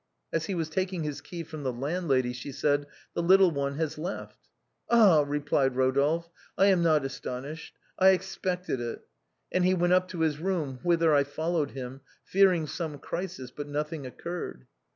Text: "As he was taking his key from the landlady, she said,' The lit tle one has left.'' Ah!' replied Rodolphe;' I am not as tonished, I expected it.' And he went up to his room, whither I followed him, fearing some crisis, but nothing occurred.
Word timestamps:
"As 0.33 0.47
he 0.47 0.55
was 0.55 0.67
taking 0.67 1.03
his 1.03 1.21
key 1.21 1.43
from 1.43 1.61
the 1.61 1.71
landlady, 1.71 2.33
she 2.33 2.51
said,' 2.51 2.87
The 3.13 3.21
lit 3.21 3.37
tle 3.37 3.51
one 3.51 3.75
has 3.75 3.99
left.'' 3.99 4.49
Ah!' 4.89 5.21
replied 5.27 5.75
Rodolphe;' 5.75 6.27
I 6.57 6.65
am 6.71 6.81
not 6.81 7.05
as 7.05 7.19
tonished, 7.21 7.73
I 7.99 8.09
expected 8.09 8.79
it.' 8.81 9.05
And 9.51 9.63
he 9.63 9.75
went 9.75 9.93
up 9.93 10.07
to 10.07 10.21
his 10.21 10.39
room, 10.39 10.79
whither 10.81 11.13
I 11.13 11.23
followed 11.23 11.69
him, 11.77 12.01
fearing 12.23 12.65
some 12.65 12.97
crisis, 12.97 13.51
but 13.51 13.67
nothing 13.67 14.07
occurred. 14.07 14.65